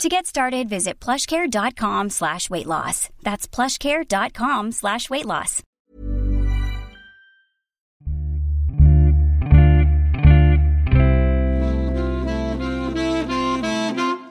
[0.00, 3.08] To get started, visit plushcare.com slash weight loss.
[3.22, 5.62] That's plushcare.com slash weight loss.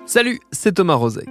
[0.06, 1.30] Salut, c'est Thomas Rozek.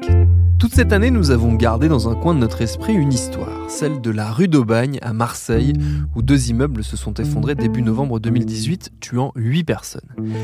[0.60, 4.02] Toute cette année, nous avons gardé dans un coin de notre esprit une histoire, celle
[4.02, 5.72] de la rue d'Aubagne à Marseille,
[6.14, 10.02] où deux immeubles se sont effondrés début novembre 2018, tuant huit personnes.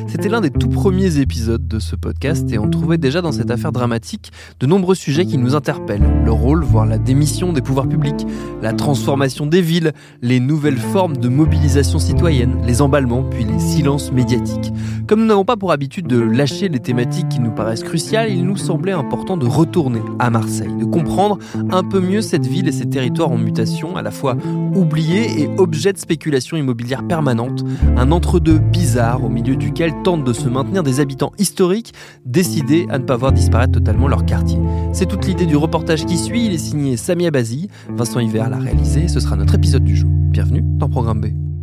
[0.08, 3.50] C'était l'un des tout premiers épisodes de ce podcast et on trouvait déjà dans cette
[3.50, 6.10] affaire dramatique de nombreux sujets qui nous interpellent.
[6.24, 8.26] Le rôle, voire la démission des pouvoirs publics,
[8.62, 14.10] la transformation des villes, les nouvelles formes de mobilisation citoyenne, les emballements, puis les silences
[14.12, 14.72] médiatiques.
[15.06, 18.46] Comme nous n'avons pas pour habitude de lâcher les thématiques qui nous paraissent cruciales, il
[18.46, 21.38] nous semblait important de retourner à Marseille, de comprendre
[21.70, 24.36] un peu mieux cette ville et ses territoires en mutation, à la fois
[24.74, 27.64] oubliés et objet de spéculation immobilière permanente,
[27.96, 31.92] un entre-deux bizarre au milieu duquel tentent de se maintenir des habitants historiques
[32.24, 34.58] décidés à ne pas voir disparaître totalement leur quartier.
[34.92, 38.58] C'est toute l'idée du reportage qui suit, il est signé Samia Bazi, Vincent Hiver l'a
[38.58, 40.10] réalisé, ce sera notre épisode du jour.
[40.10, 41.55] Bienvenue dans Programme B.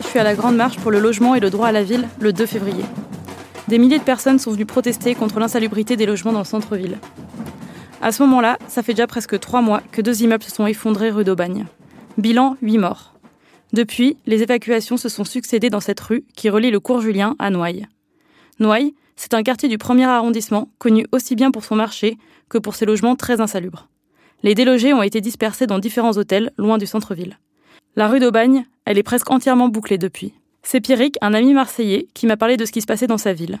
[0.00, 2.06] Je suis à la Grande Marche pour le logement et le droit à la ville
[2.20, 2.84] le 2 février.
[3.68, 6.98] Des milliers de personnes sont venues protester contre l'insalubrité des logements dans le centre-ville.
[8.02, 11.10] À ce moment-là, ça fait déjà presque trois mois que deux immeubles se sont effondrés
[11.10, 11.66] rue d'Aubagne.
[12.18, 13.14] Bilan, huit morts.
[13.72, 17.48] Depuis, les évacuations se sont succédées dans cette rue qui relie le cours Julien à
[17.48, 17.86] Noailles.
[18.58, 22.18] Noailles, c'est un quartier du premier arrondissement connu aussi bien pour son marché
[22.50, 23.88] que pour ses logements très insalubres.
[24.42, 27.38] Les délogés ont été dispersés dans différents hôtels loin du centre-ville.
[27.96, 30.32] La rue d'Aubagne, elle est presque entièrement bouclée depuis.
[30.62, 33.32] C'est Pierrick, un ami marseillais, qui m'a parlé de ce qui se passait dans sa
[33.32, 33.58] ville.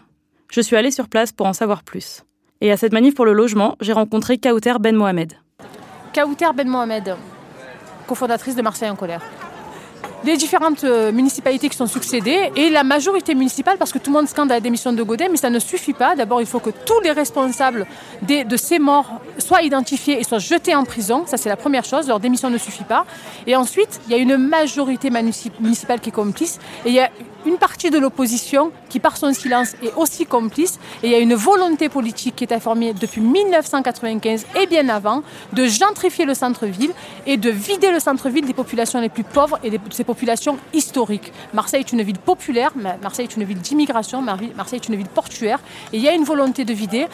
[0.52, 2.22] Je suis allée sur place pour en savoir plus.
[2.60, 5.32] Et à cette manif pour le logement, j'ai rencontré Kauter Ben Mohamed.
[6.14, 7.16] Kauter Ben Mohamed,
[8.06, 9.22] cofondatrice de Marseille en colère.
[10.22, 14.16] Les différentes euh, municipalités qui sont succédées et la majorité municipale, parce que tout le
[14.18, 16.14] monde scande à la démission de Godet, mais ça ne suffit pas.
[16.14, 17.86] D'abord, il faut que tous les responsables
[18.22, 21.24] de ces morts soient identifiés et soient jetés en prison.
[21.26, 22.06] Ça, c'est la première chose.
[22.06, 23.06] Leur démission ne suffit pas.
[23.46, 27.10] Et ensuite, il y a une majorité municipale qui est complice et il y a
[27.46, 30.78] une partie de l'opposition qui, par son silence, est aussi complice.
[31.02, 35.22] Et il y a une volonté politique qui est informée depuis 1995 et bien avant
[35.52, 36.92] de gentrifier le centre-ville
[37.26, 41.32] et de vider le centre-ville des populations les plus pauvres et de ces populations historiques.
[41.54, 44.96] Marseille est une ville populaire, Ma- Marseille est une ville d'immigration, Mar- Marseille est une
[44.96, 45.60] ville portuaire.
[45.92, 47.06] Et il y a une volonté de vider.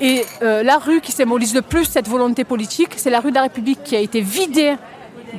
[0.00, 3.36] Et euh, la rue qui symbolise le plus cette volonté politique, c'est la rue de
[3.36, 4.74] la République qui a été vidée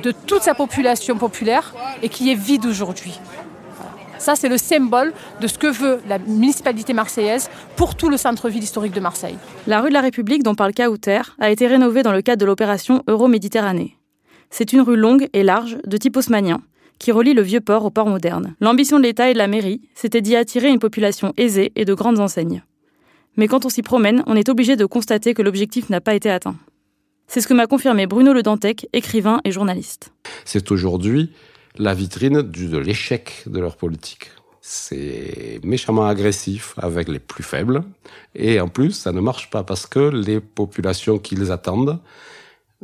[0.02, 3.20] de toute sa population populaire et qui est vide aujourd'hui.
[4.24, 5.12] Ça, c'est le symbole
[5.42, 9.36] de ce que veut la municipalité marseillaise pour tout le centre-ville historique de Marseille.
[9.66, 12.46] La rue de la République dont parle Kauter a été rénovée dans le cadre de
[12.46, 13.98] l'opération Euro-Méditerranée.
[14.48, 16.62] C'est une rue longue et large, de type haussmannien,
[16.98, 18.54] qui relie le vieux port au port moderne.
[18.60, 21.92] L'ambition de l'État et de la mairie, c'était d'y attirer une population aisée et de
[21.92, 22.62] grandes enseignes.
[23.36, 26.30] Mais quand on s'y promène, on est obligé de constater que l'objectif n'a pas été
[26.30, 26.56] atteint.
[27.26, 30.14] C'est ce que m'a confirmé Bruno Le Dantec, écrivain et journaliste.
[30.46, 31.30] c'est aujourd'hui
[31.76, 34.30] la vitrine de l'échec de leur politique.
[34.60, 37.84] C'est méchamment agressif avec les plus faibles.
[38.34, 41.98] Et en plus, ça ne marche pas parce que les populations qu'ils attendent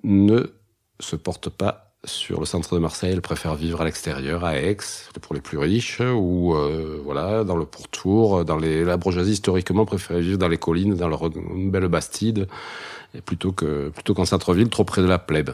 [0.03, 0.53] ne
[0.99, 3.12] se portent pas sur le centre de Marseille.
[3.12, 4.77] Elles préfèrent vivre à l'extérieur, à Aix,
[5.23, 9.87] pour les plus riches, ou euh, voilà, dans le pourtour, dans les, la bourgeoisie historiquement
[9.87, 12.47] préférait vivre dans les collines, dans leur belle bastide,
[13.14, 15.50] et plutôt que plutôt qu'en centre-ville, trop près de la plèbe.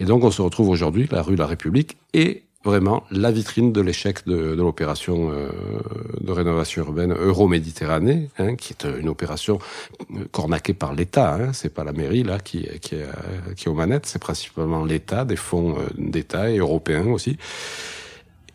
[0.00, 3.72] Et donc, on se retrouve aujourd'hui, la rue de la République est vraiment la vitrine
[3.72, 5.48] de l'échec de, l'opération euh,
[6.20, 9.60] de rénovation urbaine Euro-Méditerranée, hein, qui est une opération
[10.32, 11.34] cornaquée par l'État.
[11.34, 13.06] Hein, c'est pas la mairie là qui, est, euh,
[13.54, 17.38] qui est aux manettes, c'est principalement l'État, des fonds euh, d'État et européens aussi.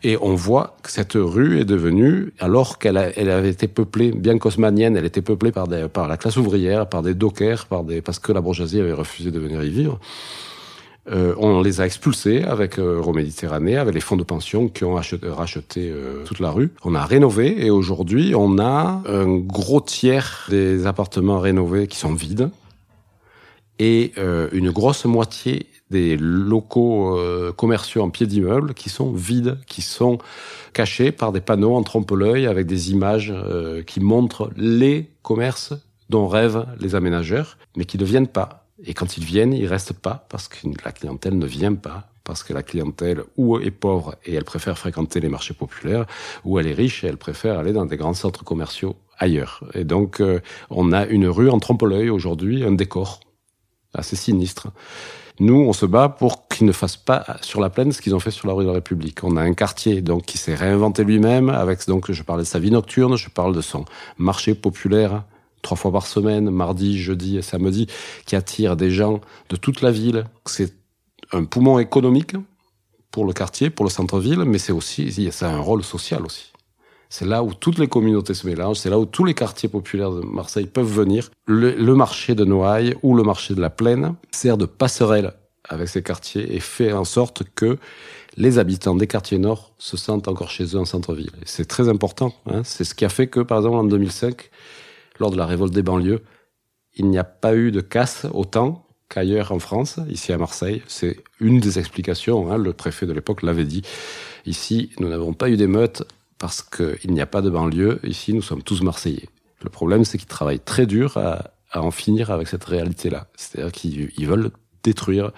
[0.04, 4.96] Et on voit que cette rue est devenue, alors qu'elle avait été peuplée, bien qu'osmanienne,
[4.96, 8.40] elle était peuplée par la classe ouvrière, par des dockers, par des, parce que la
[8.40, 10.00] bourgeoisie avait refusé de venir y vivre.
[11.10, 14.96] Euh, on les a expulsés avec euh, Euroméditerranée, avec les fonds de pension qui ont
[14.96, 16.72] acheté, racheté euh, toute la rue.
[16.84, 22.14] On a rénové et aujourd'hui, on a un gros tiers des appartements rénovés qui sont
[22.14, 22.50] vides
[23.82, 29.58] et euh, une grosse moitié des locaux euh, commerciaux en pied d'immeuble qui sont vides,
[29.66, 30.18] qui sont
[30.72, 35.74] cachés par des panneaux en trompe-l'œil avec des images euh, qui montrent les commerces
[36.10, 38.61] dont rêvent les aménageurs, mais qui ne viennent pas.
[38.84, 42.42] Et quand ils viennent, ils restent pas parce que la clientèle ne vient pas, parce
[42.42, 46.06] que la clientèle ou est pauvre et elle préfère fréquenter les marchés populaires,
[46.44, 49.64] ou elle est riche et elle préfère aller dans des grands centres commerciaux ailleurs.
[49.74, 50.40] Et donc, euh,
[50.70, 53.20] on a une rue en trompe-l'œil aujourd'hui, un décor
[53.94, 54.68] assez sinistre.
[55.40, 58.20] Nous, on se bat pour qu'ils ne fassent pas sur la plaine ce qu'ils ont
[58.20, 59.24] fait sur la rue de la République.
[59.24, 62.58] On a un quartier donc qui s'est réinventé lui-même avec donc je parlais de sa
[62.58, 63.84] vie nocturne, je parle de son
[64.18, 65.24] marché populaire
[65.62, 67.86] trois fois par semaine, mardi, jeudi et samedi,
[68.26, 70.24] qui attire des gens de toute la ville.
[70.44, 70.74] C'est
[71.32, 72.34] un poumon économique
[73.10, 76.52] pour le quartier, pour le centre-ville, mais c'est aussi, ça a un rôle social aussi.
[77.08, 80.12] C'est là où toutes les communautés se mélangent, c'est là où tous les quartiers populaires
[80.12, 81.30] de Marseille peuvent venir.
[81.44, 85.34] Le, marché de Noailles ou le marché de la Plaine sert de passerelle
[85.68, 87.76] avec ces quartiers et fait en sorte que
[88.38, 91.32] les habitants des quartiers nord se sentent encore chez eux en centre-ville.
[91.44, 92.32] C'est très important.
[92.46, 92.62] Hein.
[92.64, 94.50] C'est ce qui a fait que, par exemple, en 2005,
[95.18, 96.22] lors de la révolte des banlieues,
[96.94, 100.82] il n'y a pas eu de casse autant qu'ailleurs en France, ici à Marseille.
[100.86, 103.82] C'est une des explications, hein, le préfet de l'époque l'avait dit.
[104.46, 106.02] Ici, nous n'avons pas eu d'émeutes
[106.38, 108.00] parce qu'il n'y a pas de banlieue.
[108.04, 109.28] Ici, nous sommes tous Marseillais.
[109.62, 113.28] Le problème, c'est qu'ils travaillent très dur à, à, en finir avec cette réalité-là.
[113.36, 114.50] C'est-à-dire qu'ils veulent
[114.82, 115.30] détruire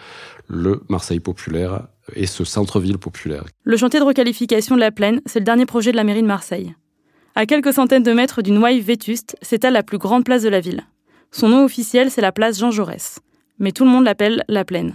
[0.46, 3.44] le Marseille populaire et ce centre-ville populaire.
[3.64, 6.26] Le chantier de requalification de la plaine, c'est le dernier projet de la mairie de
[6.26, 6.74] Marseille.
[7.36, 10.60] À quelques centaines de mètres d'une Noailles vétuste s'étale la plus grande place de la
[10.60, 10.84] ville.
[11.32, 13.18] Son nom officiel, c'est la place Jean Jaurès.
[13.58, 14.94] Mais tout le monde l'appelle la Plaine.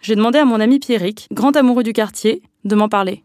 [0.00, 3.22] J'ai demandé à mon ami Pierrick, grand amoureux du quartier, de m'en parler.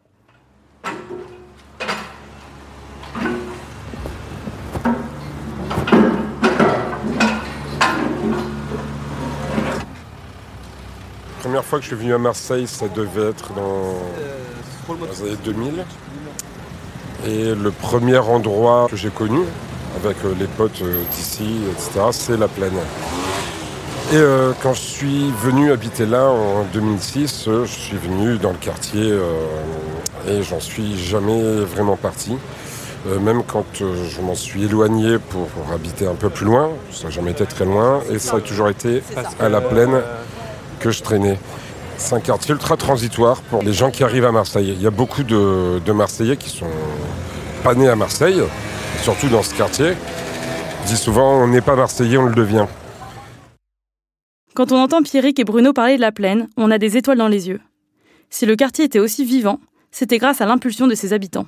[11.38, 13.94] La première fois que je suis venu à Marseille, ça devait être dans
[15.06, 15.86] les années 2000.
[17.28, 19.40] Et le premier endroit que j'ai connu,
[20.04, 22.80] avec euh, les potes euh, d'ici, etc., c'est la plaine.
[24.12, 28.50] Et euh, quand je suis venu habiter là en 2006, euh, je suis venu dans
[28.50, 29.22] le quartier euh,
[30.28, 32.36] et j'en suis jamais vraiment parti.
[33.22, 37.10] même quand je m'en suis éloigné pour, pour, habiter un peu plus loin, ça n'a
[37.12, 39.04] jamais été très loin, et ça a toujours été
[39.40, 40.02] à la plaine
[40.80, 41.38] que je traînais.
[42.00, 44.74] C'est un quartier ultra transitoire pour les gens qui arrivent à Marseille.
[44.76, 46.66] Il y a beaucoup de, de Marseillais qui sont
[47.62, 48.42] pas nés à Marseille,
[49.04, 49.94] surtout dans ce quartier.
[50.86, 52.66] Je dis souvent, on n'est pas Marseillais, on le devient.
[54.56, 57.28] Quand on entend Pierrick et Bruno parler de la plaine, on a des étoiles dans
[57.28, 57.60] les yeux.
[58.30, 59.60] Si le quartier était aussi vivant,
[59.92, 61.48] c'était grâce à l'impulsion de ses habitants.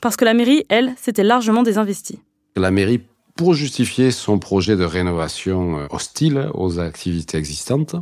[0.00, 2.20] Parce que la mairie, elle, s'était largement désinvestie.
[2.56, 3.00] La mairie,
[3.36, 7.96] pour justifier son projet de rénovation hostile aux activités existantes,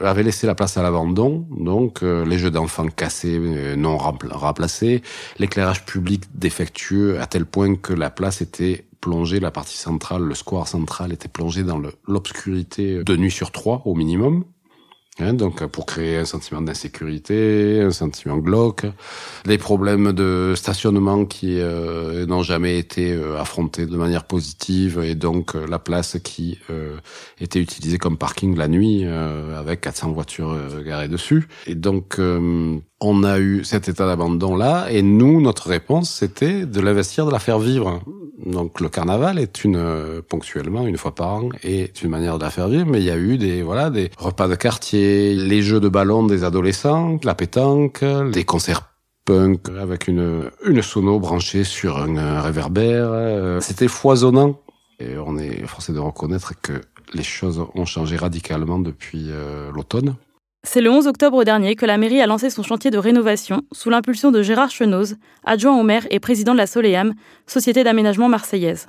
[0.00, 5.02] avait laissé la place à l'abandon, donc euh, les jeux d'enfants cassés, euh, non remplacés,
[5.38, 10.34] l'éclairage public défectueux à tel point que la place était plongée, la partie centrale, le
[10.34, 14.44] square central était plongé dans l'obscurité de nuit sur trois au minimum.
[15.20, 18.86] Hein, donc pour créer un sentiment d'insécurité, un sentiment glauque,
[19.44, 25.14] des problèmes de stationnement qui euh, n'ont jamais été euh, affrontés de manière positive et
[25.14, 26.96] donc euh, la place qui euh,
[27.38, 31.48] était utilisée comme parking la nuit euh, avec 400 voitures garées dessus.
[31.66, 32.18] Et donc
[33.00, 37.30] on a eu cet état d'abandon là et nous notre réponse c'était de l'investir, de
[37.30, 38.00] la faire vivre.
[38.44, 42.50] Donc le carnaval est une ponctuellement une fois par an est une manière de la
[42.50, 45.80] faire vivre, mais il y a eu des voilà des repas de quartier, les jeux
[45.80, 48.82] de ballon des adolescents, la pétanque, des concerts
[49.24, 53.60] punk avec une une sono branchée sur un réverbère.
[53.60, 54.58] C'était foisonnant
[55.00, 56.80] et on est forcé de reconnaître que
[57.14, 60.14] les choses ont changé radicalement depuis euh, l'automne.
[60.62, 63.88] C'est le 11 octobre dernier que la mairie a lancé son chantier de rénovation sous
[63.88, 67.14] l'impulsion de Gérard Chenoz, adjoint au maire et président de la Soleam,
[67.46, 68.88] société d'aménagement marseillaise.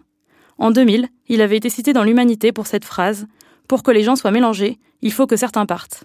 [0.57, 3.25] En 2000, il avait été cité dans l'Humanité pour cette phrase
[3.67, 6.03] Pour que les gens soient mélangés, il faut que certains partent.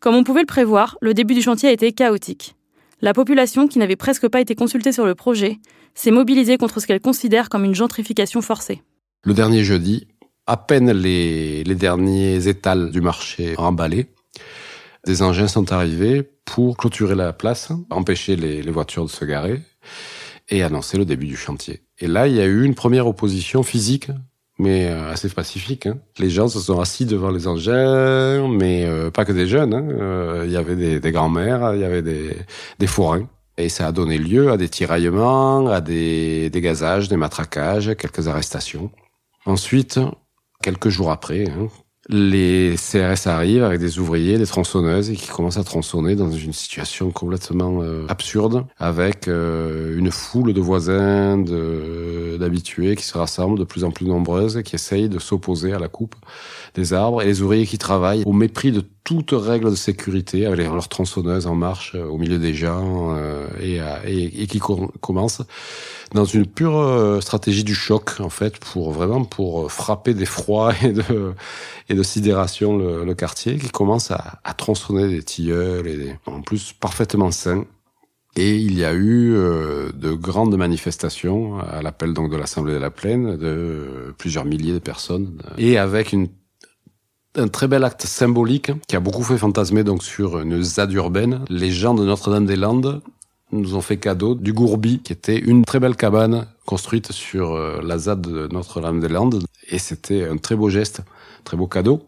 [0.00, 2.54] Comme on pouvait le prévoir, le début du chantier a été chaotique.
[3.00, 5.58] La population, qui n'avait presque pas été consultée sur le projet,
[5.94, 8.82] s'est mobilisée contre ce qu'elle considère comme une gentrification forcée.
[9.24, 10.06] Le dernier jeudi,
[10.46, 14.06] à peine les, derniers étals du marché emballés,
[15.06, 19.60] des engins sont arrivés pour clôturer la place, empêcher les, les, voitures de se garer
[20.48, 21.82] et annoncer le début du chantier.
[21.98, 24.10] Et là, il y a eu une première opposition physique
[24.58, 25.86] mais euh, assez pacifique.
[25.86, 25.98] Hein.
[26.18, 29.72] Les gens se sont assis devant les engins, mais euh, pas que des jeunes.
[29.72, 29.88] Hein.
[29.90, 32.36] Euh, il y avait des, des grands-mères, il y avait des,
[32.78, 33.28] des forains.
[33.56, 38.28] Et ça a donné lieu à des tiraillements, à des, des gazages, des matraquages, quelques
[38.28, 38.90] arrestations.
[39.46, 39.98] Ensuite,
[40.62, 41.68] quelques jours après, hein,
[42.08, 46.54] les CRS arrivent avec des ouvriers, des tronçonneuses et qui commencent à tronçonner dans une
[46.54, 51.36] situation complètement euh, absurde avec euh, une foule de voisins,
[52.38, 55.78] d'habitués qui se rassemblent de plus en plus nombreuses et qui essayent de s'opposer à
[55.78, 56.14] la coupe
[56.74, 57.20] des arbres.
[57.20, 61.46] Et les ouvriers qui travaillent au mépris de toute règle de sécurité avec leurs tronçonneuses
[61.46, 63.16] en marche euh, au milieu des gens
[63.60, 64.60] et, et, et, qui
[65.00, 65.42] commencent
[66.14, 70.72] dans une pure euh, stratégie du choc en fait pour vraiment pour euh, frapper d'effroi
[70.82, 71.34] et de
[71.88, 76.14] et de sidération le, le quartier qui commence à, à tronçonner des tilleuls et des,
[76.26, 77.64] en plus parfaitement sains.
[78.36, 82.78] Et il y a eu euh, de grandes manifestations à l'appel donc de l'Assemblée de
[82.78, 86.28] la Plaine de plusieurs milliers de personnes et avec une
[87.36, 91.44] un très bel acte symbolique qui a beaucoup fait fantasmer donc sur une ZAD urbaine.
[91.48, 93.02] Les gens de Notre-Dame-des-Landes
[93.52, 97.80] nous ont fait cadeau du Gourbi, qui était une très belle cabane construite sur euh,
[97.82, 99.42] la ZAD de Notre-Dame-des-Landes.
[99.68, 101.02] Et c'était un très beau geste,
[101.44, 102.02] très beau cadeau,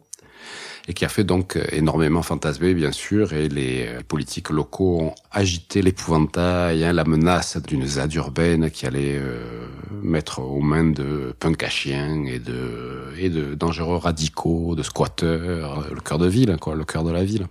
[0.91, 5.15] et qui a fait donc énormément fantasmer, bien sûr, et les euh, politiques locaux ont
[5.31, 9.69] agité l'épouvantail, hein, la menace d'une ZAD urbaine qui allait euh,
[10.03, 15.87] mettre aux mains de punk à chiens et de, et de dangereux radicaux, de squatteurs,
[15.95, 17.47] le cœur de ville, quoi, le cœur de la ville.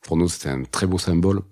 [0.00, 1.42] Pour nous, c'était un très beau symbole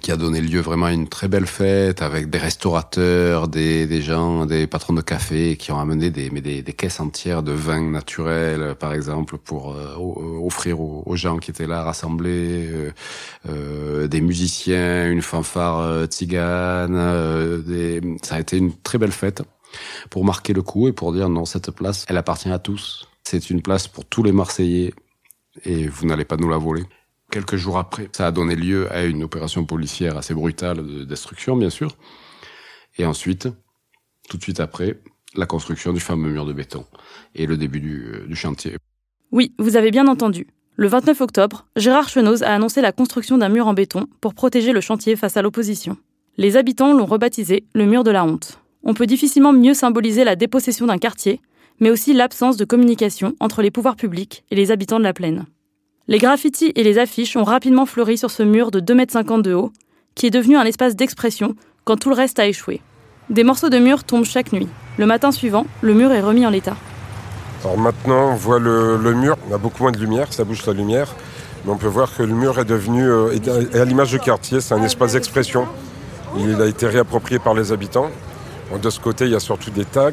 [0.00, 4.02] qui a donné lieu vraiment à une très belle fête avec des restaurateurs, des, des
[4.02, 7.52] gens, des patrons de café qui ont amené des, mais des, des caisses entières de
[7.52, 9.96] vin naturel, par exemple, pour euh,
[10.44, 12.92] offrir aux, gens qui étaient là rassemblés, euh,
[13.48, 17.62] euh des musiciens, une fanfare euh, tzigane.
[17.62, 18.00] Des...
[18.22, 19.42] Ça a été une très belle fête
[20.10, 23.08] pour marquer le coup et pour dire non, cette place, elle appartient à tous.
[23.24, 24.92] C'est une place pour tous les Marseillais
[25.64, 26.84] et vous n'allez pas nous la voler.
[27.30, 31.56] Quelques jours après, ça a donné lieu à une opération policière assez brutale de destruction,
[31.56, 31.96] bien sûr.
[32.98, 33.48] Et ensuite,
[34.28, 35.00] tout de suite après,
[35.34, 36.84] la construction du fameux mur de béton
[37.34, 38.76] et le début du, euh, chantier.
[39.32, 40.46] Oui, vous avez bien entendu.
[40.76, 44.72] Le 29 octobre, Gérard Chenoz a annoncé la construction d'un mur en béton pour protéger
[44.72, 45.96] le chantier face à l'opposition.
[46.36, 48.60] Les habitants l'ont rebaptisé le mur de la honte.
[48.82, 51.40] On peut difficilement mieux symboliser la dépossession d'un quartier,
[51.80, 55.46] mais aussi l'absence de communication entre les pouvoirs publics et les habitants de la plaine.
[56.08, 59.54] Les graffitis et les affiches ont rapidement fleuri sur ce mur de 2,50 m de
[59.54, 59.72] haut,
[60.14, 62.80] qui est devenu un espace d'expression quand tout le reste a échoué.
[63.28, 64.68] Des morceaux de mur tombent chaque nuit.
[64.98, 66.76] Le matin suivant, le mur est remis en l'état.
[67.64, 70.74] Alors maintenant, on voit le, mur, on a beaucoup moins de lumière, ça bouge la
[70.74, 71.12] lumière,
[71.64, 73.36] mais on peut voir que le mur est devenu, euh,
[73.74, 75.66] à l'image du quartier, c'est un espace d'expression.
[76.38, 78.12] Il a été réapproprié par les habitants.
[78.80, 80.12] de ce côté, il y a surtout des tags.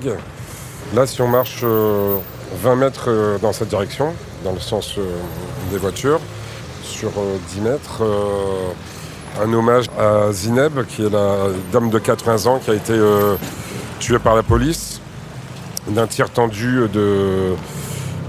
[0.95, 5.03] Là, si on marche 20 euh, mètres euh, dans cette direction, dans le sens euh,
[5.71, 6.19] des voitures.
[6.83, 12.45] Sur 10 euh, mètres, euh, un hommage à Zineb, qui est la dame de 80
[12.45, 12.93] ans qui a été
[13.99, 15.01] tuée par la police
[15.87, 17.53] d'un tir tendu de,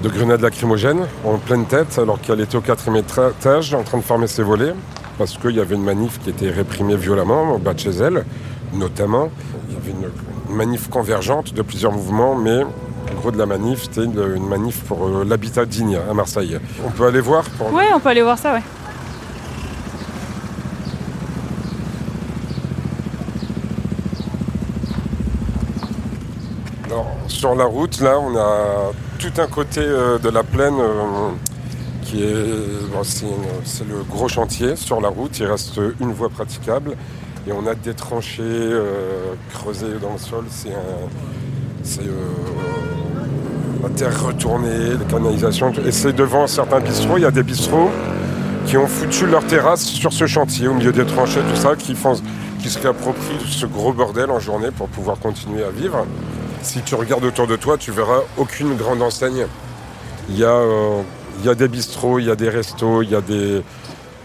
[0.03, 4.03] de grenades lacrymogènes en pleine tête alors qu'elle était au quatrième étage en train de
[4.03, 4.75] former ses volets
[5.19, 8.25] parce qu'il y avait une manif qui était réprimée violemment au bas de chez elle,
[8.73, 9.29] notamment.
[9.69, 12.63] Il y avait une manif convergente de plusieurs mouvements, mais
[13.09, 16.59] le gros de la manif, c'était une, manif pour euh, l'habitat digne à Marseille.
[16.85, 18.63] On peut aller voir Oui, on peut aller voir ça, ouais.
[26.87, 31.31] Alors, sur la route, là, on a tout un côté euh, de la plaine euh,
[32.03, 32.45] qui est.
[33.65, 35.39] c'est le gros chantier sur la route.
[35.39, 36.97] Il reste une voie praticable
[37.47, 38.71] et on a des tranchées
[39.53, 40.45] creusées dans le sol.
[40.51, 42.84] C'est un
[43.85, 45.73] la terre retournée, les canalisations.
[45.87, 47.91] Et c'est devant certains bistrots, il y a des bistrots
[48.67, 51.95] qui ont foutu leur terrasse sur ce chantier, au milieu des tranchées, tout ça, qui,
[51.95, 52.15] font,
[52.61, 56.07] qui se réapproprient ce gros bordel en journée pour pouvoir continuer à vivre.
[56.63, 59.47] Si tu regardes autour de toi, tu verras aucune grande enseigne.
[60.31, 61.03] Il y a, euh,
[61.41, 63.63] il y a des bistrots, il y a des restos, il y a des,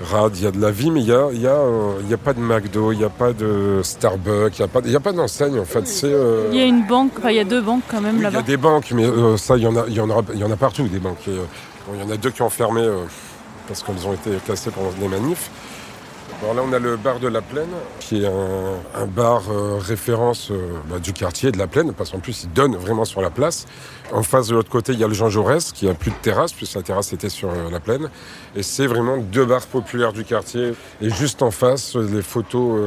[0.02, 2.14] Rad, il y a de la vie, mais il n'y a, y a, euh, y
[2.14, 5.60] a pas de McDo, il n'y a pas de Starbucks, il n'y a pas, d'enseigne
[5.60, 5.84] en fait.
[6.06, 8.40] Euh, il y a une banque, il y a deux banques quand même là-bas.
[8.40, 10.44] Il y a des banques, mais euh, ça, il y, en a, y, en y
[10.44, 11.28] en a partout des banques.
[11.28, 12.88] Il y en a deux qui ont fermé
[13.68, 15.50] parce qu'elles ont été cassées pendant les manifs.
[16.42, 17.68] Alors là, on a le bar de la Plaine,
[18.00, 22.20] qui est un, bar euh, référence euh, bah, du quartier de la Plaine, parce qu'en
[22.20, 23.66] plus, il donne vraiment sur la place.
[24.14, 26.16] En face, de l'autre côté, il y a le Jean Jaurès, qui a plus de
[26.16, 28.10] terrasse, puisque la terrasse était sur euh, la Plaine.
[28.56, 30.76] Et c'est vraiment deux bars populaires du quartier.
[31.02, 32.80] Et juste en face, les photos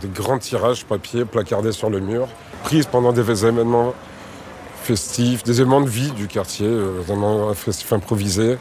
[0.00, 2.28] des grands tirages papier placardés sur le mur,
[2.62, 3.92] prises pendant des événements
[4.84, 8.56] festifs, des éléments de vie du quartier, vraiment un festif improvisé.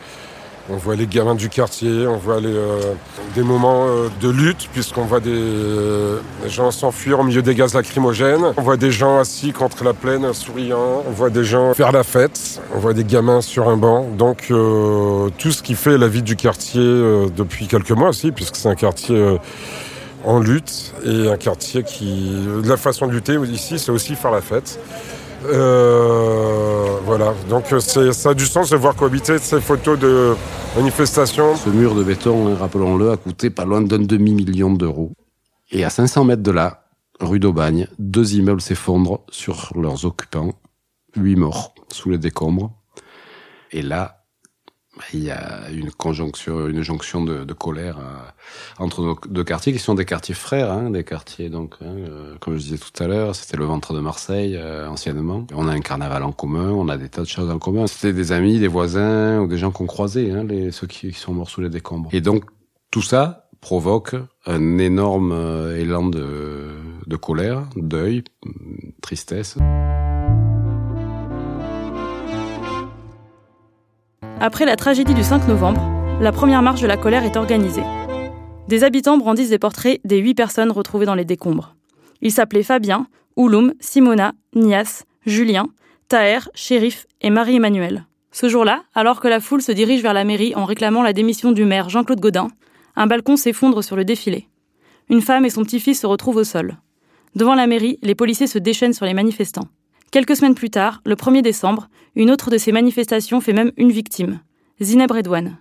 [0.69, 2.93] On voit les gamins du quartier, on voit euh,
[3.36, 6.19] des moments euh, de lutte, puisqu'on voit des, euh,
[6.50, 8.53] gens s'enfuir au milieu des gaz lacrymogènes.
[8.57, 11.03] On voit des gens assis contre la plaine, souriant.
[11.07, 12.62] On voit des gens faire la fête.
[12.75, 14.09] On voit des gamins sur un banc.
[14.17, 18.69] Donc tout ce qui fait la vie du quartier depuis quelques mois aussi, puisque c'est
[18.69, 19.38] un quartier
[20.25, 22.33] en lutte et un quartier qui...
[22.65, 24.79] La façon de lutter ici, c'est aussi faire la fête.
[25.46, 30.36] Euh, voilà, donc euh, ça a du sens de voir cohabiter ces photos de
[30.75, 31.56] manifestations.
[31.56, 35.12] Ce mur de béton, hein, rappelons-le, a coûté pas loin d'un demi-million d'euros.
[35.72, 36.86] Et à 500 mètres de là,
[37.20, 40.53] rue d'Aubagne, deux immeubles s'effondrent sur leurs occupants,
[41.15, 42.72] huit morts sous les décombres.
[43.72, 44.24] Et là,
[45.13, 48.04] il y a une conjonction, une jonction de, de colère euh,
[48.80, 52.36] entre nos deux quartiers qui sont des quartiers frères, hein, des quartiers donc, hein, euh,
[52.39, 55.46] comme je disais tout à l'heure, c'était le ventre de Marseille euh, anciennement.
[55.54, 57.88] On a un carnaval en commun, on a des tas de choses en commun.
[57.88, 61.20] C'était des amis, des voisins ou des gens qu'on croisait, hein, les, ceux qui, qui
[61.20, 62.10] sont morts sous les décombres.
[62.13, 62.46] Et donc
[62.92, 66.70] tout ça provoque un énorme euh, élan de,
[67.06, 68.24] de colère, deuil,
[69.01, 69.58] tristesse.
[74.39, 75.82] Après la tragédie du 5 novembre,
[76.22, 77.82] la première marche de la colère est organisée.
[78.67, 81.75] Des habitants brandissent des portraits des huit personnes retrouvées dans les décombres.
[82.22, 85.70] Ils s'appelaient Fabien, Ouloum, Simona, Nias, Julien,
[86.08, 88.06] Taher, Shérif et Marie-Emmanuel.
[88.32, 91.51] Ce jour-là, alors que la foule se dirige vers la mairie en réclamant la démission
[91.51, 92.50] du maire Jean-Claude Godin,
[92.96, 94.48] un balcon s'effondre sur le défilé.
[95.10, 96.77] Une femme et son petit-fils se retrouvent au sol.
[97.34, 99.67] Devant la mairie, les policiers se déchaînent sur les manifestants.
[100.11, 103.91] Quelques semaines plus tard, le 1er décembre, une autre de ces manifestations fait même une
[103.91, 104.39] victime,
[104.81, 105.57] Zineb Redouane.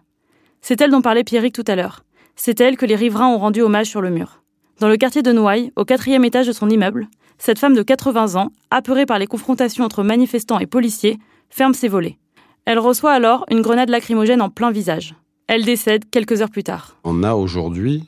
[0.61, 2.05] C'est elle dont parlait Pierrick tout à l'heure.
[2.37, 4.43] C'est elle que les riverains ont rendu hommage sur le mur.
[4.79, 8.41] Dans le quartier de Noailles, au quatrième étage de son immeuble, cette femme de 80
[8.41, 11.19] ans, apeurée par les confrontations entre manifestants et policiers,
[11.51, 12.19] ferme ses volets.
[12.67, 15.15] Elle reçoit alors une grenade lacrymogène en plein visage.
[15.49, 16.97] Elle décède quelques heures plus tard.
[17.05, 18.05] On a aujourd'hui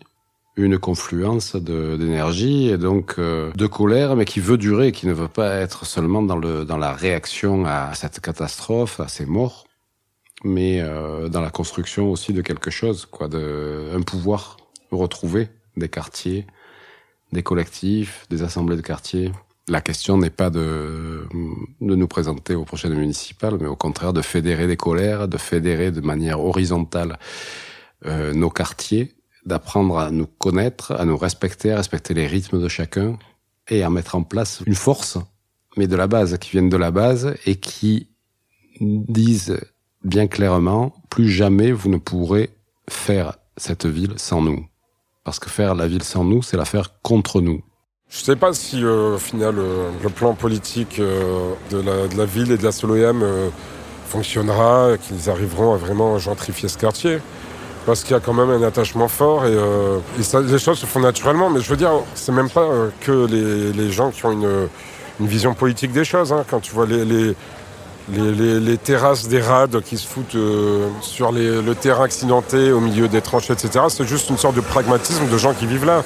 [0.58, 5.28] une confluence d'énergie et donc euh, de colère, mais qui veut durer, qui ne veut
[5.28, 9.66] pas être seulement dans, le, dans la réaction à cette catastrophe, à ces morts,
[10.42, 14.56] mais euh, dans la construction aussi de quelque chose, quoi, de un pouvoir
[14.90, 16.44] retrouvé des quartiers,
[17.32, 19.30] des collectifs, des assemblées de quartiers.
[19.68, 21.28] La question n'est pas de,
[21.80, 25.92] de nous présenter aux prochaines municipales, mais au contraire de fédérer des colères, de fédérer
[25.92, 27.16] de manière horizontale
[28.06, 29.14] euh, nos quartiers,
[29.46, 33.18] d'apprendre à nous connaître, à nous respecter, à respecter les rythmes de chacun
[33.68, 35.18] et à mettre en place une force,
[35.76, 38.08] mais de la base, qui viennent de la base et qui
[38.80, 39.58] disent
[40.04, 42.50] bien clairement, plus jamais vous ne pourrez
[42.88, 44.66] faire cette ville sans nous.
[45.24, 47.62] Parce que faire la ville sans nous, c'est la faire contre nous.
[48.08, 52.50] Je sais pas si euh, au final euh, le plan politique euh, de, la, ville
[52.50, 53.50] et de la Soloyam euh,
[54.06, 57.18] fonctionnera, qu'ils arriveront à vraiment gentrifier ce quartier.
[57.88, 61.00] Parce qu'il y a quand même un attachement fort et, euh, les choses se font
[61.00, 61.48] naturellement.
[61.48, 64.68] Mais je veux dire, c'est même pas euh, que les, gens qui ont une,
[65.20, 66.30] vision politique des choses.
[66.30, 66.44] hein.
[66.50, 67.34] Quand tu vois les,
[68.76, 73.54] terrasses des rades qui se foutent euh, sur le terrain accidenté au milieu des tranchées,
[73.54, 76.02] etc., c'est juste une sorte de pragmatisme de gens qui vivent là.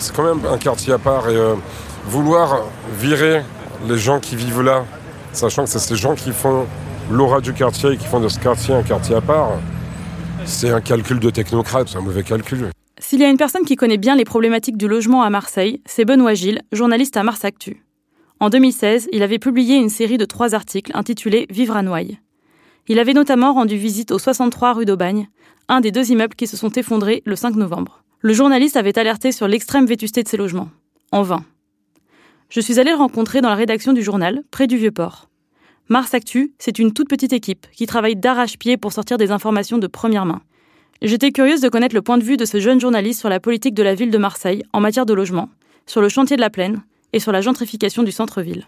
[0.00, 1.38] C'est quand même un quartier à part et
[2.08, 2.62] vouloir
[2.98, 3.44] virer
[3.86, 4.84] les gens qui vivent là,
[5.32, 6.66] sachant que c'est ces gens qui font
[7.12, 9.50] l'aura du quartier et qui font de ce quartier un quartier à part,
[10.46, 12.70] c'est un calcul de technocrate, c'est un mauvais calcul.
[12.98, 16.04] S'il y a une personne qui connaît bien les problématiques du logement à Marseille, c'est
[16.04, 17.84] Benoît Gilles, journaliste à Mars Actu.
[18.40, 22.20] En 2016, il avait publié une série de trois articles intitulés Vivre à Noailles.
[22.88, 25.28] Il avait notamment rendu visite au 63 rue d'Aubagne,
[25.68, 28.04] un des deux immeubles qui se sont effondrés le 5 novembre.
[28.20, 30.70] Le journaliste avait alerté sur l'extrême vétusté de ces logements.
[31.12, 31.44] En vain.
[32.48, 35.28] Je suis allée le rencontrer dans la rédaction du journal, près du Vieux-Port.
[35.88, 39.86] Mars Actu, c'est une toute petite équipe qui travaille d'arrache-pied pour sortir des informations de
[39.86, 40.42] première main.
[41.00, 43.74] J'étais curieuse de connaître le point de vue de ce jeune journaliste sur la politique
[43.74, 45.48] de la ville de Marseille en matière de logement,
[45.86, 48.66] sur le chantier de la plaine et sur la gentrification du centre-ville.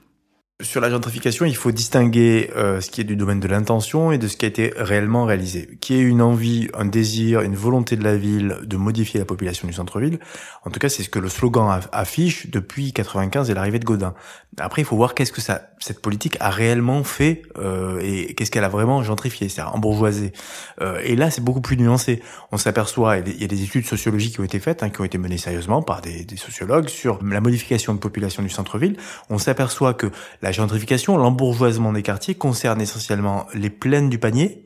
[0.61, 4.19] Sur la gentrification, il faut distinguer euh, ce qui est du domaine de l'intention et
[4.19, 5.79] de ce qui a été réellement réalisé.
[5.81, 9.69] Qui est une envie, un désir, une volonté de la ville de modifier la population
[9.69, 10.19] du centre-ville.
[10.65, 13.85] En tout cas, c'est ce que le slogan aff- affiche depuis 95 et l'arrivée de
[13.85, 14.15] Godin.
[14.59, 18.51] Après, il faut voir qu'est-ce que ça, cette politique a réellement fait euh, et qu'est-ce
[18.51, 20.33] qu'elle a vraiment gentrifié, c'est-à-dire embourgeoisé.
[20.81, 22.21] Euh, et là, c'est beaucoup plus nuancé.
[22.51, 25.05] On s'aperçoit, il y a des études sociologiques qui ont été faites, hein, qui ont
[25.05, 28.97] été menées sérieusement par des, des sociologues sur la modification de population du centre-ville.
[29.31, 30.11] On s'aperçoit que
[30.53, 34.65] gentrification, l'embourgeoisement des quartiers concerne essentiellement les plaines du panier,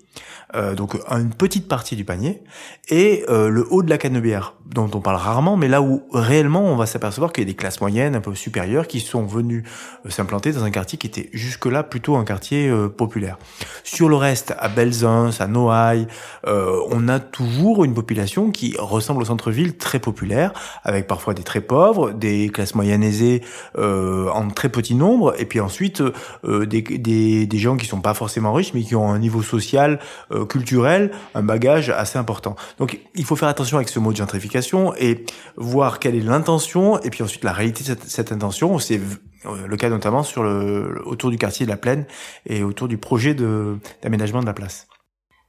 [0.54, 2.42] euh, donc une petite partie du panier,
[2.88, 6.60] et euh, le haut de la canebière, dont on parle rarement, mais là où réellement
[6.60, 9.64] on va s'apercevoir qu'il y a des classes moyennes un peu supérieures qui sont venues
[10.04, 13.38] euh, s'implanter dans un quartier qui était jusque-là plutôt un quartier populaire.
[13.82, 16.06] Sur le reste, à Belzins, à Noailles,
[16.44, 20.52] on a toujours une population qui ressemble au centre-ville très populaire,
[20.84, 23.42] avec parfois des très pauvres, des classes moyennes aisées
[23.76, 26.02] en très petit nombre, et puis ensuite
[26.44, 29.98] des, des, des gens qui sont pas forcément riches, mais qui ont un niveau social
[30.30, 32.56] euh, culturel, un bagage assez important.
[32.78, 35.24] Donc il faut faire attention avec ce mot de gentrification et
[35.56, 38.78] voir quelle est l'intention et puis ensuite la réalité de cette, intention.
[38.78, 39.00] C'est
[39.46, 42.06] euh, le cas notamment sur le, autour du quartier de la Plaine
[42.46, 44.86] et autour du projet d'aménagement de la place.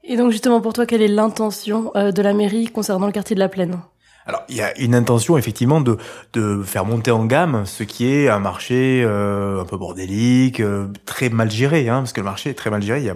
[0.03, 3.35] Et donc justement pour toi, quelle est l'intention euh, de la mairie concernant le quartier
[3.35, 3.79] de la Plaine?
[4.25, 5.97] Alors, il y a une intention effectivement de
[6.33, 10.87] de faire monter en gamme ce qui est un marché euh, un peu bordélique, euh,
[11.05, 13.11] très mal géré, hein, parce que le marché est très mal géré.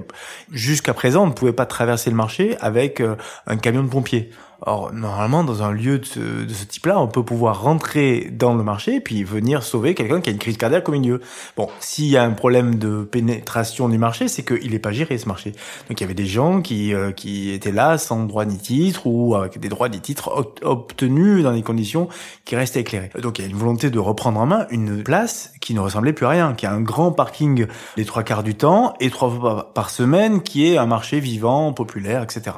[0.51, 3.15] Jusqu'à présent, on ne pouvait pas traverser le marché avec euh,
[3.45, 4.31] un camion de pompiers.
[4.61, 8.95] Or, normalement, dans un lieu de ce, type-là, on peut pouvoir rentrer dans le marché
[8.95, 11.21] et puis venir sauver quelqu'un qui a une crise cardiaque au milieu.
[11.55, 15.17] Bon, s'il y a un problème de pénétration du marché, c'est qu'il n'est pas géré
[15.19, 15.51] ce marché.
[15.87, 19.05] Donc il y avait des gens qui euh, qui étaient là sans droit ni titre
[19.05, 22.07] ou avec des droits ni titres obtenus dans des conditions
[22.45, 23.11] qui restaient éclairées.
[23.21, 26.13] Donc il y a une volonté de reprendre en main une place qui ne ressemblait
[26.13, 29.29] plus à rien, qui a un grand parking les trois quarts du temps et trois
[29.29, 32.55] fois par semaine, qui est un marché vivant, populaire, etc.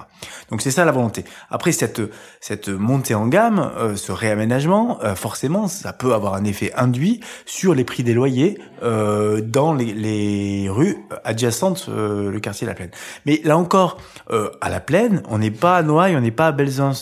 [0.50, 1.26] Donc c'est ça la volonté.
[1.50, 1.89] Après cette
[2.42, 7.20] cette montée en gamme, euh, ce réaménagement, euh, forcément, ça peut avoir un effet induit
[7.46, 12.92] sur les prix des loyers euh, dans les, rues adjacentes le quartier de la Plaine.
[13.26, 13.98] Mais là encore,
[14.30, 16.94] à la Plaine, on n'est pas à Noailles, on n'est pas à Belzins.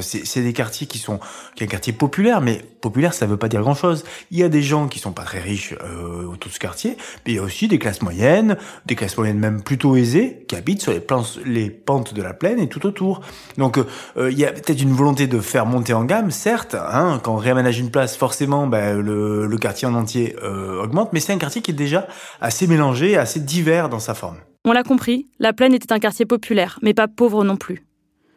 [0.00, 1.20] c'est des quartiers qui sont
[1.54, 4.04] qui est un quartier populaire, mais populaire, ça veut pas dire grand chose.
[4.30, 7.32] Il y a des gens qui sont pas très riches autour de ce quartier, mais
[7.32, 10.82] il y a aussi des classes moyennes, des classes moyennes même plutôt aisées, qui habitent
[10.82, 10.92] sur
[11.44, 13.20] les, pentes de la plaine et tout autour.
[13.58, 13.78] Donc
[14.38, 16.74] y a peut-être une volonté de faire monter en gamme, certes.
[16.74, 21.12] Hein, quand on réaménage une place, forcément, ben, le, le, quartier en entier euh, augmente,
[21.12, 22.06] mais c'est un quartier qui est déjà
[22.40, 24.36] assez mélangé, assez divers dans sa forme.
[24.64, 27.84] On l'a compris, la Plaine était un quartier populaire, mais pas pauvre non plus.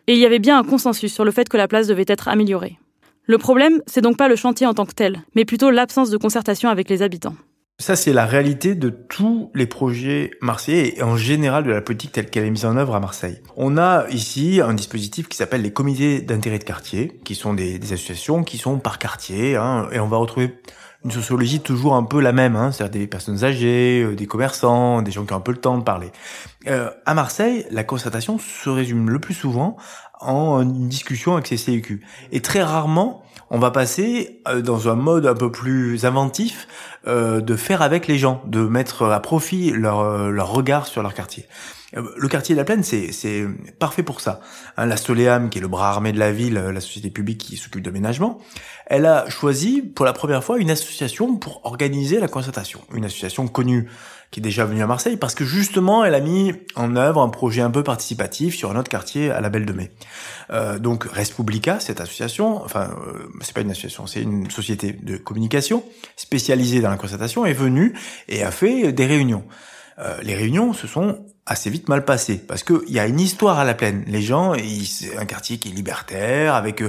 [0.08, 2.28] Et il y avait bien un consensus sur le fait que la place devait être
[2.28, 2.78] améliorée.
[3.28, 6.18] Le problème, c'est donc pas le chantier en tant que tel, mais plutôt l'absence de
[6.18, 7.36] concertation avec les habitants.
[7.78, 12.14] Ça, c'est la réalité de tous les projets marseillais et en général de la politique
[12.14, 13.42] telle qu'elle est mise en œuvre à Marseille.
[13.58, 17.76] On a ici un dispositif qui s'appelle les comités d'intérêt de quartier, qui sont des,
[17.92, 20.58] associations qui sont par quartier, hein, et on va retrouver
[21.04, 25.02] une sociologie toujours un peu la même, hein, c'est-à-dire des personnes âgées, euh, des commerçants,
[25.02, 26.12] des gens qui ont un peu le temps de parler.
[26.68, 29.76] Euh, à Marseille, la constatation se résume le plus souvent
[30.22, 32.02] en une discussion avec ces CEQ.
[32.32, 36.68] Et très rarement, on va passer euh, dans un mode un peu plus inventif
[37.08, 41.02] euh, de faire avec les gens, de mettre à profit leur, euh, leur regard sur
[41.02, 41.46] leur quartier.
[41.94, 43.48] Le quartier de la Plaine, c'est
[43.80, 44.42] parfait pour ça.
[44.76, 47.56] Hein, la Soleam, qui est le bras armé de la ville, la société publique qui
[47.56, 48.40] s'occupe d'aménagement,
[48.88, 52.82] elle a choisi pour la première fois une association pour organiser la concertation.
[52.94, 53.88] Une association connue
[54.36, 57.30] qui est déjà venue à Marseille parce que justement elle a mis en œuvre un
[57.30, 59.92] projet un peu participatif sur un autre quartier à la Belle de Mai.
[60.52, 65.16] Euh, donc Respublica, cette association, enfin euh, c'est pas une association, c'est une société de
[65.16, 65.86] communication
[66.18, 69.46] spécialisée dans la concertation, est venue et a fait des réunions.
[70.00, 73.20] Euh, les réunions se sont assez vite mal passées parce que il y a une
[73.20, 74.04] histoire à la plaine.
[74.08, 74.54] Les gens,
[74.86, 76.82] c'est un quartier qui est libertaire avec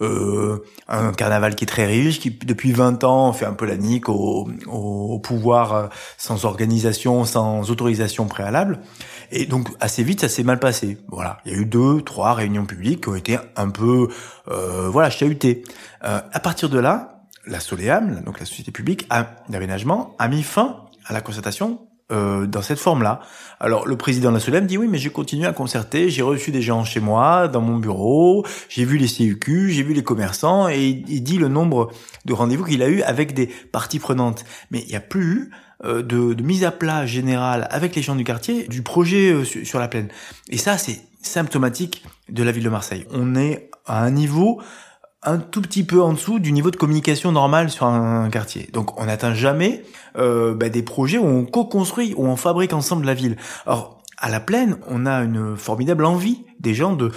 [0.00, 3.76] euh, un carnaval qui est très riche, qui depuis 20 ans fait un peu la
[3.76, 8.80] nique au, au, pouvoir euh, sans organisation, sans autorisation préalable.
[9.32, 10.98] Et donc assez vite, ça s'est mal passé.
[11.08, 14.08] Voilà, il y a eu deux, trois réunions publiques qui ont été un peu,
[14.48, 15.64] euh, voilà, chahutées.
[16.04, 19.08] Euh, à partir de là, la Soleam, donc la société publique
[19.48, 21.80] d'aménagement, a mis fin à la concertation
[22.12, 23.20] euh, dans cette forme-là.
[23.60, 26.50] Alors le président de la SOLEM dit oui, mais j'ai continué à concerter, j'ai reçu
[26.50, 30.68] des gens chez moi, dans mon bureau, j'ai vu les CUQ, j'ai vu les commerçants,
[30.68, 31.90] et il, dit le nombre
[32.24, 34.44] de rendez-vous qu'il a eu avec des parties prenantes.
[34.70, 35.50] Mais il n'y a plus eu
[35.82, 36.02] de,
[36.34, 39.88] de, mise à plat générale avec les gens du quartier du projet euh, sur la
[39.88, 40.08] plaine.
[40.48, 43.06] Et ça, c'est symptomatique de la ville de Marseille.
[43.10, 44.60] On est à un niveau
[45.24, 48.68] un tout petit peu en dessous du niveau de communication normal sur un, quartier.
[48.72, 49.84] Donc on n'atteint jamais
[50.16, 53.36] euh, bah, des projets où on co-construit, où on fabrique ensemble la ville.
[53.66, 57.10] Or, à la plaine, on a une formidable envie des gens de,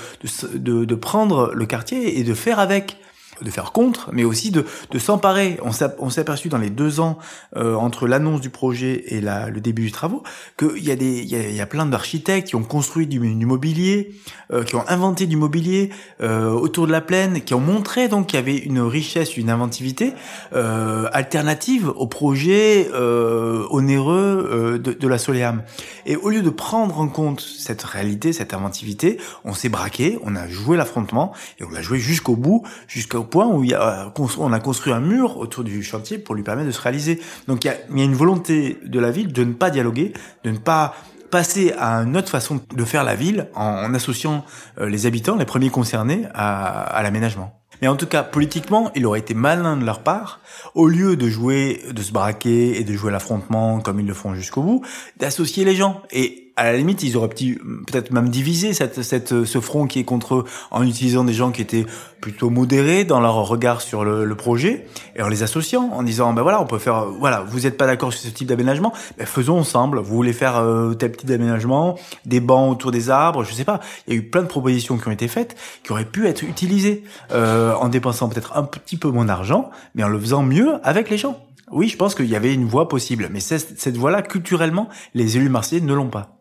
[0.56, 2.98] de, de, prendre le quartier et de faire avec.
[3.42, 5.60] De faire contre, mais aussi de, de s'emparer.
[5.64, 5.72] On
[6.10, 7.18] s'est aperçu dans les deux ans
[7.56, 10.24] euh, entre l'annonce du projet et la, le début du travaux
[10.58, 13.20] qu'il y a des, il y a, y a plein d'architectes qui ont construit du,
[13.20, 14.16] du mobilier,
[14.52, 15.90] euh, qui ont inventé du mobilier
[16.22, 19.50] euh, autour de la plaine, qui ont montré donc qu'il y avait une richesse, une
[19.50, 20.14] inventivité
[20.54, 25.64] euh, alternative au projet euh, onéreux de, de la Soleam.
[26.06, 30.36] Et au lieu de prendre en compte cette réalité, cette inventivité, on s'est braqué, on
[30.36, 34.60] a joué l'affrontement et on l'a joué jusqu'au bout, jusqu'au point où a, on a
[34.60, 37.20] construit un mur autour du chantier pour lui permettre de se réaliser.
[37.48, 40.14] Donc il y a, une volonté de la ville de ne pas dialoguer,
[40.44, 40.96] de ne pas
[41.30, 44.46] passer à une autre façon de faire la ville en, associant
[44.80, 47.54] euh, les habitants, les premiers concernés, à, à l'aménagement.
[47.82, 50.40] Mais en tout cas, politiquement, il aurait été malin de leur part,
[50.74, 54.34] au lieu de jouer, de se braquer et de jouer l'affrontement comme ils le font
[54.34, 54.86] jusqu'au bout,
[55.18, 56.02] d'associer les gens.
[56.12, 60.04] Et à la limite, ils auraient peut-être même divisé cette, cette, ce front qui est
[60.04, 61.86] contre eux en utilisant des gens qui étaient
[62.20, 66.34] plutôt modérés dans leur regard sur le, le projet et en les associant, en disant
[66.34, 69.28] ben voilà, on peut faire voilà, vous n'êtes pas d'accord sur ce type d'aménagement, ben
[69.28, 70.00] faisons ensemble.
[70.00, 73.80] Vous voulez faire euh, tel petit aménagement, des bancs autour des arbres, je sais pas.
[74.08, 76.44] Il y a eu plein de propositions qui ont été faites qui auraient pu être
[76.44, 80.74] utilisées euh, en dépensant peut-être un petit peu moins d'argent, mais en le faisant mieux
[80.84, 81.40] avec les gens.
[81.70, 85.50] Oui, je pense qu'il y avait une voie possible, mais cette voie-là, culturellement, les élus
[85.50, 86.37] marseillais ne l'ont pas.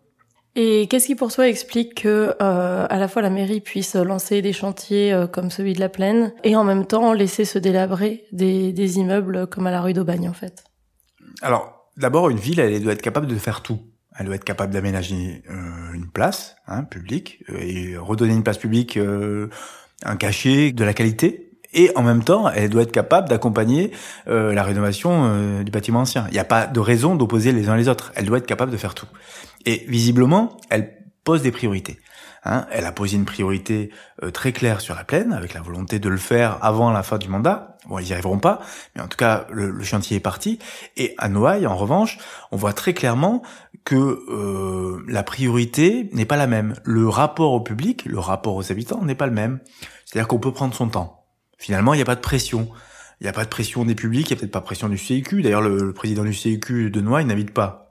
[0.59, 4.41] Et qu'est-ce qui pour toi explique que euh, à la fois la mairie puisse lancer
[4.41, 8.25] des chantiers euh, comme celui de la Plaine et en même temps laisser se délabrer
[8.33, 10.65] des, immeubles comme à la rue d'Aubagne en fait?
[11.43, 13.81] Alors d'abord une ville elle doit être capable de faire tout.
[14.19, 18.99] Elle doit être capable d'aménager euh, une place hein, publique et redonner une place publique
[18.99, 23.91] un cachet de la qualité et en même temps, elle doit être capable d'accompagner
[24.29, 26.27] euh, la rénovation euh, du bâtiment ancien.
[26.29, 28.13] Il n'y a pas de raison d'opposer les uns les autres.
[28.15, 29.07] Elle doit être capable de faire tout.
[29.65, 30.93] Et visiblement, elle
[31.25, 31.99] pose des priorités.
[32.47, 32.67] Hein.
[32.71, 33.91] Elle a posé une priorité
[34.23, 37.19] euh, très claire sur la plaine, avec la volonté de le faire avant la fin
[37.19, 37.77] du mandat.
[37.89, 38.61] Bon, ils n'y arriveront pas,
[38.95, 40.59] mais en tout cas, le, chantier est parti.
[40.97, 42.19] Et à Noailles, en revanche,
[42.53, 43.43] on voit très clairement
[43.85, 43.95] que
[44.29, 46.75] euh, la priorité n'est pas la même.
[46.85, 49.61] Le rapport au public, le rapport aux habitants n'est pas le même.
[50.05, 51.26] C'est-à-dire qu'on peut prendre son temps.
[51.59, 52.69] Finalement, il n'y a pas de pression.
[53.21, 54.89] Il n'y a pas de pression des publics, il n'y a peut-être pas de pression
[54.89, 55.43] du CIQ.
[55.43, 57.87] D'ailleurs, le, président du CIQ de Noailles n'habite pas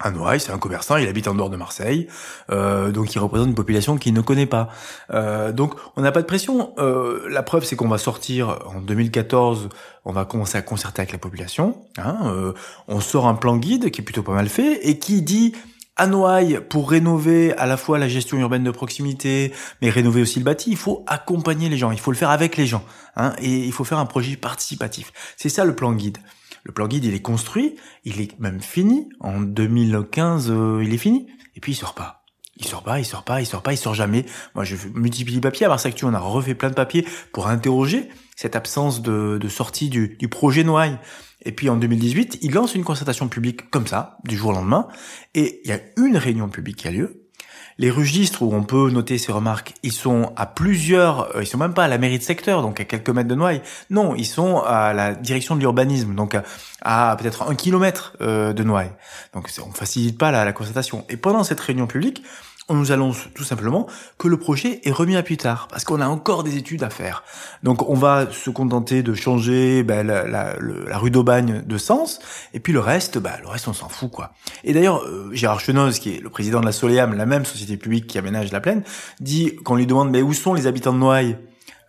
[0.00, 2.08] à Noailles, c'est un commerçant, il habite en dehors de Marseille,
[2.50, 4.70] euh, donc il représente une population qu'il ne connaît pas.
[5.12, 6.72] Euh, donc on n'a pas de pression.
[6.78, 9.68] Euh, la preuve, c'est qu'on va sortir en 2014,
[10.06, 11.82] on va commencer à concerter avec la population.
[11.98, 12.54] Hein, euh,
[12.88, 15.54] on sort un plan guide qui est plutôt pas mal fait et qui dit
[15.96, 20.38] à Noailles, pour rénover à la fois la gestion urbaine de proximité, mais rénover aussi
[20.38, 22.84] le bâti, il faut accompagner les gens, il faut le faire avec les gens,
[23.16, 25.12] hein, et il faut faire un projet participatif.
[25.36, 26.18] C'est ça le plan guide.
[26.64, 29.08] Le plan guide, il est construit, il est même fini.
[29.20, 31.26] En 2015, euh, il est fini.
[31.56, 32.24] Et puis il sort pas.
[32.56, 34.26] Il sort pas, il sort pas, il sort pas, il sort jamais.
[34.54, 35.64] Moi, je multiplie les papiers.
[35.64, 39.88] À Marseille on a refait plein de papiers pour interroger cette absence de, de sortie
[39.88, 40.98] du, du projet Noailles.
[41.42, 44.88] Et puis en 2018, il lance une concertation publique comme ça, du jour au lendemain,
[45.34, 47.20] et il y a une réunion publique qui a lieu.
[47.78, 51.56] Les registres où on peut noter ces remarques, ils sont à plusieurs, euh, ils sont
[51.56, 53.62] même pas à la mairie de secteur, donc à quelques mètres de Noailles.
[53.88, 56.36] Non, ils sont à la direction de l'urbanisme, donc
[56.82, 58.92] à, peut-être un kilomètre euh, de Noailles.
[59.32, 61.06] Donc on facilite pas la, la concertation.
[61.08, 62.22] Et pendant cette réunion publique,
[62.70, 66.00] on nous annonce tout simplement que le projet est remis à plus tard, parce qu'on
[66.00, 67.24] a encore des études à faire.
[67.64, 72.20] Donc on va se contenter de changer ben, la, la, la, rue d'Aubagne de sens,
[72.54, 74.32] et puis le reste, ben, le reste on s'en fout quoi.
[74.62, 77.76] Et d'ailleurs, euh, Gérard Chenoz, qui est le président de la Soleam, la même société
[77.76, 78.84] publique qui aménage la plaine,
[79.18, 81.38] dit, qu'on lui demande mais où sont les habitants de Noailles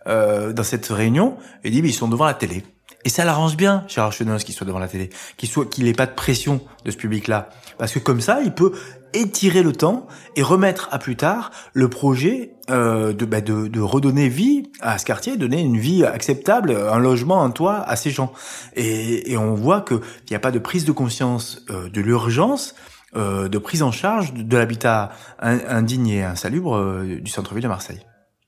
[0.08, 2.64] euh, dans cette réunion, il dit mais ils sont devant la télé.
[3.04, 5.92] Et ça l'arrange bien, Gérard Chenoz, qu'il soit devant la télé, qu'il soit, qu'il n'ait
[5.92, 8.72] pas de pression de ce public-là, parce que comme ça, il peut
[9.14, 14.28] étirer le temps et remettre à plus tard le projet euh, de, bah, de, redonner
[14.28, 18.32] vie à ce quartier, donner une vie acceptable, un logement, un toit à ces gens.
[18.76, 22.74] Et, on voit qu'il n'y a pas de prise de conscience euh, de l'urgence,
[23.16, 28.00] euh, de prise en charge de, l'habitat indigne et insalubre du centre-ville de Marseille.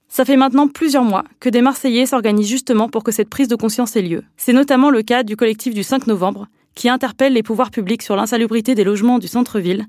[0.08, 3.56] Ça fait maintenant plusieurs mois que des Marseillais s'organisent justement pour que cette prise de
[3.56, 4.22] conscience ait lieu.
[4.36, 8.14] C'est notamment le cas du collectif du 5 novembre, qui interpelle les pouvoirs publics sur
[8.16, 9.86] l'insalubrité des logements du centre-ville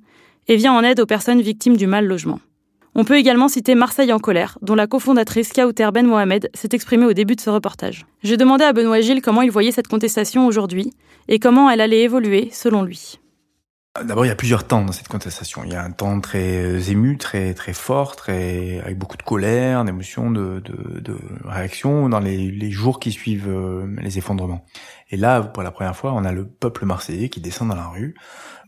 [0.48, 2.40] et vient en aide aux personnes victimes du mal logement.
[2.98, 7.06] On peut également citer Marseille en colère, dont la cofondatrice Kauter Ben Mohamed s'est exprimée
[7.06, 8.06] au début de ce reportage.
[8.24, 10.94] J'ai demandé à Benoît Gilles comment il voyait cette contestation aujourd'hui
[11.28, 13.20] et comment elle allait évoluer selon lui.
[14.04, 15.64] D'abord, il y a plusieurs temps dans cette contestation.
[15.64, 19.86] Il y a un temps très ému, très très fort, très avec beaucoup de colère,
[19.86, 24.66] d'émotion, de, de, de, réaction dans les, les, jours qui suivent euh, les effondrements.
[25.12, 27.88] Et là, pour la première fois, on a le peuple marseillais qui descend dans la
[27.88, 28.16] rue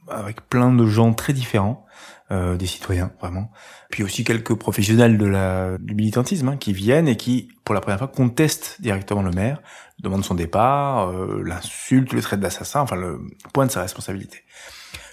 [0.09, 1.85] avec plein de gens très différents,
[2.31, 3.51] euh, des citoyens vraiment,
[3.89, 7.81] puis aussi quelques professionnels de la, du militantisme hein, qui viennent et qui, pour la
[7.81, 9.61] première fois, contestent directement le maire,
[9.99, 13.19] demandent son départ, euh, l'insulte, le trait d'assassin, enfin le
[13.53, 14.43] point de sa responsabilité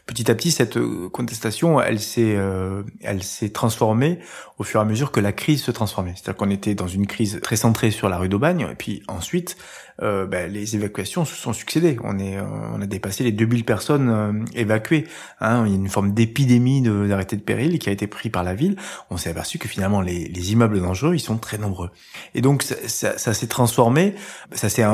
[0.06, 4.18] petit à petit, cette euh, contestation, elle s'est, euh, elle s'est transformée
[4.58, 6.12] au fur et à mesure que la crise se transformait.
[6.14, 9.56] C'est-à-dire qu'on était dans une crise très centrée sur la rue d'Aubagne, et puis ensuite,
[10.02, 11.96] euh, ben, les évacuations se sont succédées.
[12.02, 15.06] On est, on a dépassé les 2000 personnes évacuées.
[15.40, 15.64] Hein.
[15.66, 18.54] Il y a une forme d'épidémie d'arrêté de, péril qui a été pris par la
[18.54, 18.76] ville.
[19.10, 21.90] On s'est aperçu que finalement, les, les, immeubles dangereux, ils sont très nombreux.
[22.34, 24.14] Et donc, ça, ça, s'est transformé.
[24.52, 24.84] Ça s'est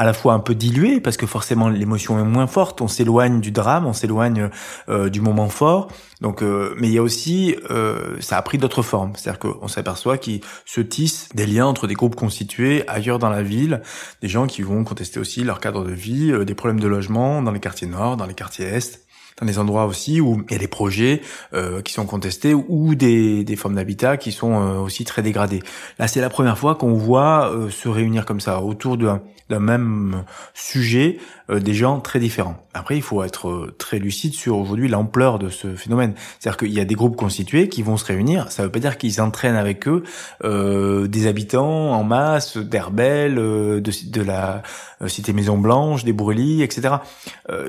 [0.00, 3.38] à la fois un peu dilué parce que forcément l'émotion est moins forte, on s'éloigne
[3.42, 4.48] du drame, on s'éloigne
[4.88, 5.88] euh, du moment fort.
[6.22, 9.12] Donc, euh, mais il y a aussi, euh, ça a pris d'autres formes.
[9.14, 13.42] C'est-à-dire qu'on s'aperçoit qu'il se tisse des liens entre des groupes constitués ailleurs dans la
[13.42, 13.82] ville,
[14.22, 17.52] des gens qui vont contester aussi leur cadre de vie, des problèmes de logement dans
[17.52, 19.04] les quartiers nord, dans les quartiers est
[19.40, 21.22] dans des endroits aussi où il y a des projets
[21.54, 25.62] euh, qui sont contestés ou des, des formes d'habitat qui sont euh, aussi très dégradées.
[25.98, 29.22] Là, c'est la première fois qu'on voit euh, se réunir comme ça autour d'un
[29.58, 31.18] même sujet
[31.50, 32.64] des gens très différents.
[32.74, 36.14] Après, il faut être très lucide sur aujourd'hui l'ampleur de ce phénomène.
[36.38, 38.52] C'est-à-dire qu'il y a des groupes constitués qui vont se réunir.
[38.52, 40.04] Ça ne veut pas dire qu'ils entraînent avec eux
[40.44, 44.62] des habitants en masse, d'Herbel, de, de la
[45.08, 46.96] cité Maison Blanche, des Brûlis, etc.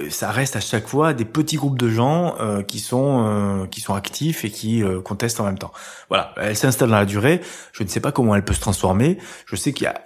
[0.09, 3.81] ça reste à chaque fois des petits groupes de gens euh, qui sont euh, qui
[3.81, 5.71] sont actifs et qui euh, contestent en même temps.
[6.09, 7.41] Voilà, elle s'installe dans la durée.
[7.71, 9.17] Je ne sais pas comment elle peut se transformer.
[9.45, 10.01] Je sais qu'il y a,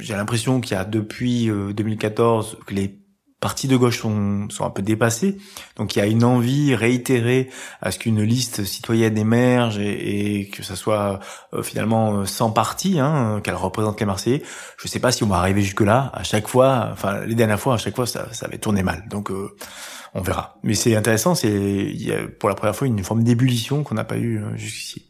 [0.00, 2.98] j'ai l'impression qu'il y a depuis 2014 que les
[3.40, 5.36] partis de gauche sont, un peu dépassés.
[5.76, 7.50] Donc il y a une envie réitérée
[7.82, 11.20] à ce qu'une liste citoyenne émerge et, que ça soit
[11.62, 14.42] finalement sans parti, hein, qu'elle représente les Marseillais.
[14.78, 16.10] Je ne sais pas si on va arriver jusque là.
[16.14, 19.04] À chaque fois, enfin les dernières fois, à chaque fois, ça, avait tourné mal.
[19.10, 19.30] Donc
[20.14, 20.56] on verra.
[20.62, 21.92] Mais c'est intéressant, c'est
[22.38, 25.06] pour la première fois une forme d'ébullition qu'on n'a pas eu euh, jusqu'ici.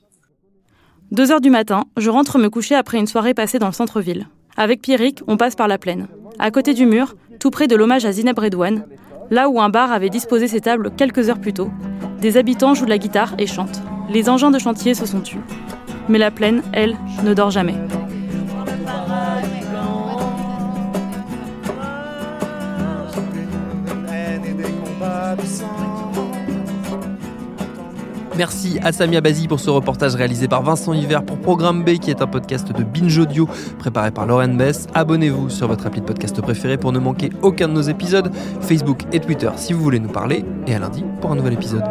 [1.11, 4.29] Deux heures du matin, je rentre me coucher après une soirée passée dans le centre-ville.
[4.57, 6.07] Avec Pierrick, on passe par la plaine.
[6.39, 8.85] À côté du mur, tout près de l'hommage à Zineb Redouane,
[9.31, 11.71] là où un bar avait disposé ses tables quelques heures plus tôt,
[12.21, 13.83] des habitants jouent de la guitare et chantent.
[14.11, 15.41] Les engins de chantier se sont tus.
[16.09, 17.75] Mais la plaine, elle, ne dort jamais.
[28.37, 32.11] Merci à Samia Bazi pour ce reportage réalisé par Vincent Hiver pour Programme B, qui
[32.11, 34.89] est un podcast de Binge Audio préparé par Lauren Bess.
[34.93, 39.03] Abonnez-vous sur votre appli de podcast préféré pour ne manquer aucun de nos épisodes, Facebook
[39.13, 41.85] et Twitter si vous voulez nous parler, et à lundi pour un nouvel épisode.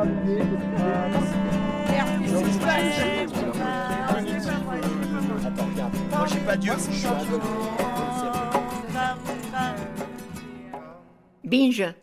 [11.46, 12.03] Binge.